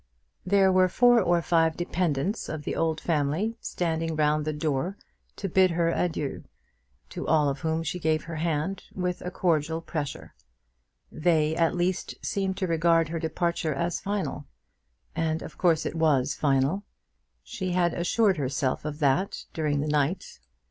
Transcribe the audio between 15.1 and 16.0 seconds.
And of course it